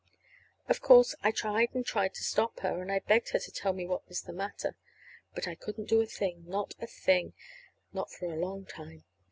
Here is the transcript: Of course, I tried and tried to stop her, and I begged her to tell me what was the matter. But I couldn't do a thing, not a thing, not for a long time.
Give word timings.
Of 0.67 0.81
course, 0.81 1.13
I 1.21 1.29
tried 1.29 1.75
and 1.75 1.85
tried 1.85 2.15
to 2.15 2.23
stop 2.23 2.61
her, 2.61 2.81
and 2.81 2.91
I 2.91 3.01
begged 3.01 3.29
her 3.33 3.39
to 3.39 3.51
tell 3.51 3.71
me 3.71 3.85
what 3.85 4.07
was 4.07 4.23
the 4.23 4.33
matter. 4.33 4.75
But 5.35 5.47
I 5.47 5.53
couldn't 5.53 5.89
do 5.89 6.01
a 6.01 6.07
thing, 6.07 6.43
not 6.47 6.73
a 6.79 6.87
thing, 6.87 7.33
not 7.93 8.09
for 8.11 8.25
a 8.33 8.39
long 8.39 8.65
time. 8.65 9.03